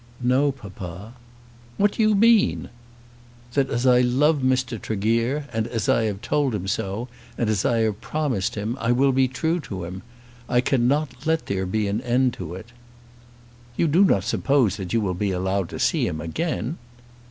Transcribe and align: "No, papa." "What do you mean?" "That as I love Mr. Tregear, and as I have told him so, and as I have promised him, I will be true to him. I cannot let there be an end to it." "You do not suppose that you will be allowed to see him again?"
"No, 0.19 0.51
papa." 0.51 1.13
"What 1.77 1.91
do 1.91 2.01
you 2.01 2.15
mean?" 2.15 2.69
"That 3.53 3.69
as 3.69 3.85
I 3.85 4.01
love 4.01 4.39
Mr. 4.39 4.81
Tregear, 4.81 5.45
and 5.53 5.67
as 5.67 5.87
I 5.87 6.05
have 6.05 6.21
told 6.23 6.55
him 6.55 6.67
so, 6.67 7.07
and 7.37 7.47
as 7.51 7.65
I 7.65 7.81
have 7.81 8.01
promised 8.01 8.55
him, 8.55 8.75
I 8.79 8.91
will 8.93 9.11
be 9.11 9.27
true 9.27 9.59
to 9.59 9.83
him. 9.83 10.01
I 10.49 10.59
cannot 10.59 11.27
let 11.27 11.45
there 11.45 11.67
be 11.67 11.87
an 11.87 12.01
end 12.01 12.33
to 12.33 12.55
it." 12.55 12.69
"You 13.77 13.87
do 13.87 14.03
not 14.03 14.23
suppose 14.23 14.77
that 14.77 14.91
you 14.91 15.01
will 15.01 15.13
be 15.13 15.29
allowed 15.29 15.69
to 15.69 15.77
see 15.77 16.07
him 16.07 16.19
again?" 16.19 16.79